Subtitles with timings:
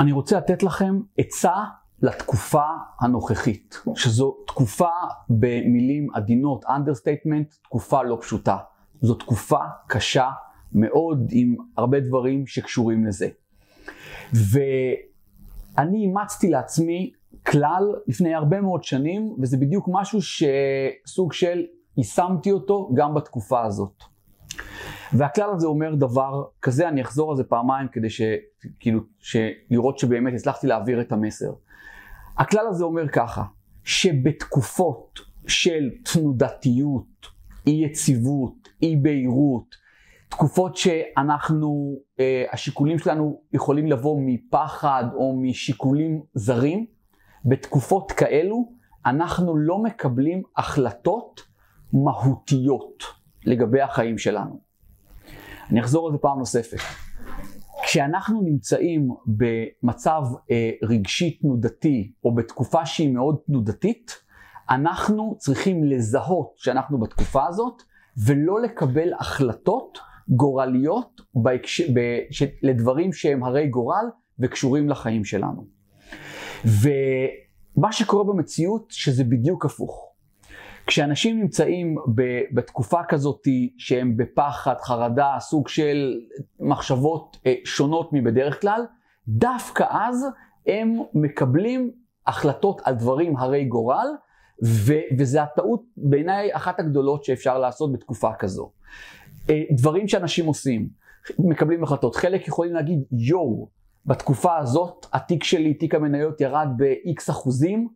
[0.00, 1.54] אני רוצה לתת לכם עצה
[2.02, 2.64] לתקופה
[3.00, 4.90] הנוכחית, שזו תקופה
[5.28, 8.56] במילים עדינות, understatement, תקופה לא פשוטה.
[9.00, 10.30] זו תקופה קשה
[10.72, 13.28] מאוד עם הרבה דברים שקשורים לזה.
[14.32, 17.12] ואני אימצתי לעצמי
[17.46, 21.62] כלל לפני הרבה מאוד שנים, וזה בדיוק משהו שסוג של
[21.96, 24.04] יישמתי אותו גם בתקופה הזאת.
[25.12, 28.20] והכלל הזה אומר דבר כזה, אני אחזור על זה פעמיים כדי ש,
[28.80, 29.00] כאילו,
[29.70, 31.52] לראות שבאמת הצלחתי להעביר את המסר.
[32.38, 33.42] הכלל הזה אומר ככה,
[33.84, 37.26] שבתקופות של תנודתיות,
[37.66, 39.74] אי יציבות, אי בהירות,
[40.28, 46.86] תקופות שאנחנו, אה, השיקולים שלנו יכולים לבוא מפחד או משיקולים זרים,
[47.44, 48.72] בתקופות כאלו
[49.06, 51.40] אנחנו לא מקבלים החלטות
[51.92, 53.04] מהותיות
[53.44, 54.69] לגבי החיים שלנו.
[55.70, 56.78] אני אחזור על זה פעם נוספת.
[57.82, 64.12] כשאנחנו נמצאים במצב אה, רגשי תנודתי, או בתקופה שהיא מאוד תנודתית,
[64.70, 67.82] אנחנו צריכים לזהות שאנחנו בתקופה הזאת,
[68.26, 69.98] ולא לקבל החלטות
[70.28, 71.80] גורליות בהקש...
[71.80, 72.42] בש...
[72.62, 74.04] לדברים שהם הרי גורל
[74.38, 75.66] וקשורים לחיים שלנו.
[76.64, 80.09] ומה שקורה במציאות, שזה בדיוק הפוך.
[80.90, 81.96] כשאנשים נמצאים
[82.54, 86.20] בתקופה כזאת שהם בפחד, חרדה, סוג של
[86.60, 88.80] מחשבות אה, שונות מבדרך כלל,
[89.28, 90.26] דווקא אז
[90.66, 91.90] הם מקבלים
[92.26, 94.06] החלטות על דברים הרי גורל,
[94.64, 98.70] ו- וזה הטעות בעיניי אחת הגדולות שאפשר לעשות בתקופה כזו.
[99.50, 100.88] אה, דברים שאנשים עושים,
[101.38, 103.68] מקבלים החלטות, חלק יכולים להגיד יואו,
[104.06, 107.88] בתקופה הזאת התיק שלי, תיק המניות ירד ב-X אחוזים,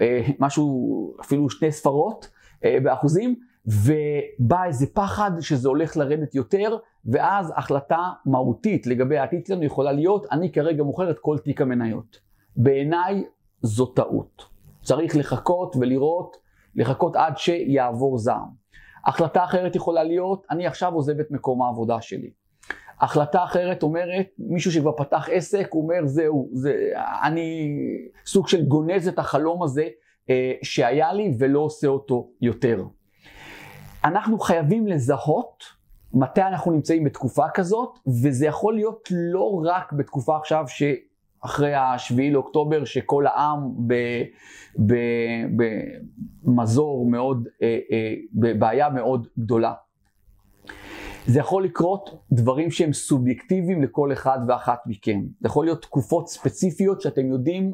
[0.00, 3.34] אה, משהו, אפילו שני ספרות באחוזים,
[3.66, 10.26] ובא איזה פחד שזה הולך לרדת יותר, ואז החלטה מהותית לגבי העתיד שלנו יכולה להיות,
[10.32, 12.20] אני כרגע מוכר את כל תיק המניות.
[12.56, 13.24] בעיניי
[13.62, 14.44] זו טעות.
[14.82, 16.36] צריך לחכות ולראות,
[16.74, 18.60] לחכות עד שיעבור זעם.
[19.06, 22.30] החלטה אחרת יכולה להיות, אני עכשיו עוזב את מקום העבודה שלי.
[23.00, 26.92] החלטה אחרת אומרת, מישהו שכבר פתח עסק, הוא אומר, זהו, זה,
[27.22, 27.78] אני
[28.26, 29.88] סוג של גונז את החלום הזה
[30.30, 32.84] אה, שהיה לי ולא עושה אותו יותר.
[34.04, 35.80] אנחנו חייבים לזהות
[36.12, 42.84] מתי אנחנו נמצאים בתקופה כזאת, וזה יכול להיות לא רק בתקופה עכשיו שאחרי השביעי לאוקטובר,
[42.84, 43.74] שכל העם
[46.44, 49.72] במזור מאוד, אה, אה, בבעיה מאוד גדולה.
[51.26, 55.20] זה יכול לקרות דברים שהם סובייקטיביים לכל אחד ואחת מכם.
[55.40, 57.72] זה יכול להיות תקופות ספציפיות שאתם יודעים,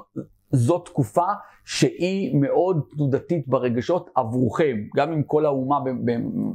[0.51, 1.27] זו תקופה
[1.67, 5.79] שהיא מאוד תנודתית ברגשות עבורכם, גם אם כל האומה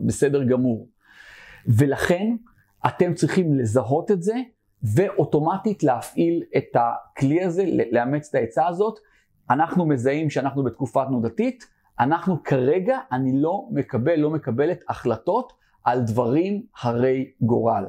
[0.05, 0.87] בסדר גמור.
[1.67, 2.35] ולכן
[2.87, 4.35] אתם צריכים לזהות את זה,
[4.95, 8.99] ואוטומטית להפעיל את הכלי הזה, לאמץ את העצה הזאת.
[9.49, 11.65] אנחנו מזהים שאנחנו בתקופה תנודתית,
[11.99, 17.85] אנחנו כרגע, אני לא מקבל, לא מקבלת החלטות על דברים הרי גורל.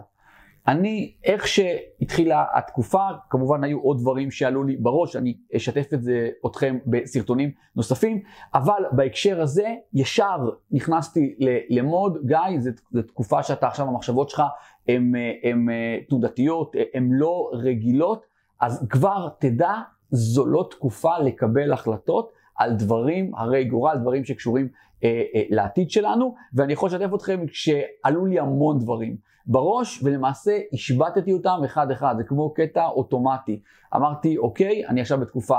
[0.69, 6.29] אני, איך שהתחילה התקופה, כמובן היו עוד דברים שעלו לי בראש, אני אשתף את זה
[6.47, 8.23] אתכם בסרטונים נוספים,
[8.55, 11.35] אבל בהקשר הזה ישר נכנסתי
[11.71, 12.59] למוד, גיא,
[12.93, 14.43] זו תקופה שאתה עכשיו, המחשבות שלך
[14.89, 15.67] הן
[16.09, 18.27] תנודתיות, הן לא רגילות,
[18.61, 19.75] אז כבר תדע,
[20.11, 24.69] זו לא תקופה לקבל החלטות על דברים הרי גורל, דברים שקשורים
[25.05, 29.17] אה, אה, לעתיד שלנו, ואני יכול לשתף אתכם שעלו לי המון דברים.
[29.47, 33.61] בראש, ולמעשה השבטתי אותם אחד-אחד, זה כמו קטע אוטומטי.
[33.97, 35.57] אמרתי, אוקיי, אני עכשיו בתקופה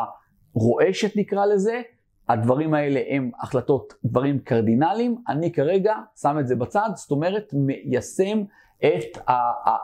[0.53, 1.81] רועשת נקרא לזה,
[2.29, 8.43] הדברים האלה הם החלטות, דברים קרדינליים, אני כרגע שם את זה בצד, זאת אומרת, מיישם
[8.79, 9.17] את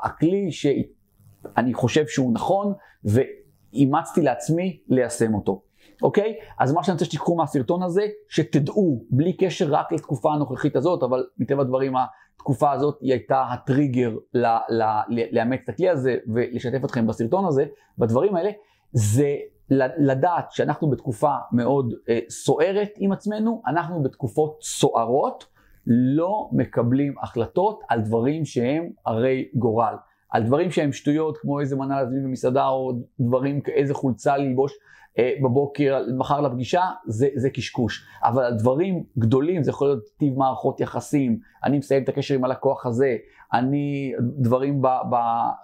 [0.04, 5.62] הכלי שאני חושב שהוא נכון, ואימצתי לעצמי ליישם אותו.
[6.02, 6.36] אוקיי?
[6.60, 11.26] אז מה שאני רוצה שתיקחו מהסרטון הזה, שתדעו, בלי קשר רק לתקופה הנוכחית הזאת, אבל
[11.38, 11.94] מטבע הדברים
[12.36, 14.16] התקופה הזאת היא הייתה הטריגר
[15.32, 17.66] לאמץ את הכלי הזה ולשתף אתכם בסרטון הזה,
[17.98, 18.50] בדברים האלה,
[18.92, 19.36] זה
[19.98, 25.46] לדעת שאנחנו בתקופה מאוד אה, סוערת עם עצמנו, אנחנו בתקופות סוערות,
[25.88, 29.94] לא מקבלים החלטות על דברים שהם הרי גורל.
[30.30, 34.74] על דברים שהם שטויות, כמו איזה מנה להזמין במסעדה, או דברים, איזה חולצה ללבוש
[35.20, 38.08] אה, בבוקר, מחר לפגישה, זה, זה קשקוש.
[38.24, 42.44] אבל על דברים גדולים, זה יכול להיות טיב מערכות יחסים, אני מסיים את הקשר עם
[42.44, 43.18] הלקוח הזה,
[43.54, 45.16] אני, דברים ב, ב,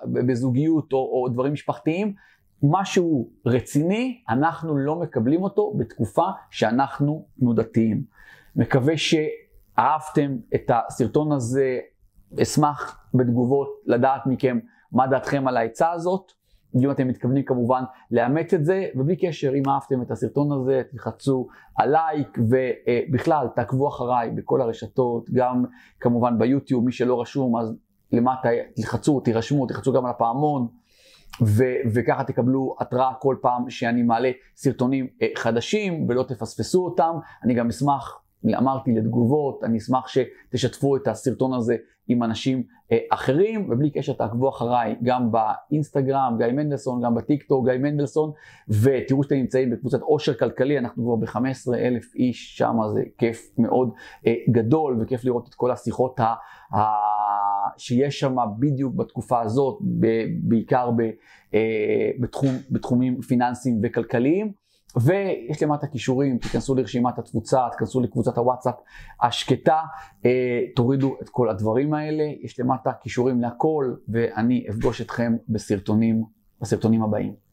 [0.04, 2.14] בזוגיות או, או דברים משפחתיים,
[2.64, 8.04] משהו רציני, אנחנו לא מקבלים אותו בתקופה שאנחנו תנודתיים.
[8.56, 11.80] מקווה שאהבתם את הסרטון הזה,
[12.42, 14.60] אשמח בתגובות לדעת מכם
[14.92, 16.32] מה דעתכם על העצה הזאת.
[16.74, 21.48] ואם אתם מתכוונים כמובן לאמץ את זה, ובלי קשר, אם אהבתם את הסרטון הזה, תלחצו
[21.76, 25.66] על לייק, ובכלל, תעקבו אחריי בכל הרשתות, גם
[26.00, 27.76] כמובן ביוטיוב, מי שלא רשום, אז
[28.12, 30.68] למטה תלחצו, תירשמו, תלחצו גם על הפעמון.
[31.42, 37.16] ו- וככה תקבלו התראה כל פעם שאני מעלה סרטונים אה, חדשים ולא תפספסו אותם.
[37.44, 38.20] אני גם אשמח,
[38.54, 41.76] אמרתי, לתגובות, אני אשמח שתשתפו את הסרטון הזה
[42.08, 47.78] עם אנשים אה, אחרים, ובלי קשר תעקבו אחריי גם באינסטגרם, גיא מנדלסון, גם בטיקטוק, גיא
[47.78, 48.32] מנדלסון,
[48.70, 53.90] ותראו שאתם נמצאים בקבוצת עושר כלכלי, אנחנו כבר ב-15 אלף איש שם, זה כיף מאוד
[54.28, 56.34] אה, גדול, וכיף לראות את כל השיחות ה...
[56.76, 57.16] ה-
[57.78, 59.80] שיש שם בדיוק בתקופה הזאת,
[60.44, 61.02] בעיקר ב,
[61.54, 64.65] אה, בתחום, בתחומים פיננסיים וכלכליים.
[65.02, 68.76] ויש למטה כישורים, תיכנסו לרשימת התפוצה, תיכנסו לקבוצת הוואטסאפ
[69.22, 69.80] השקטה,
[70.26, 76.24] אה, תורידו את כל הדברים האלה, יש למטה כישורים להכל, ואני אפגוש אתכם בסרטונים,
[76.62, 77.45] בסרטונים הבאים.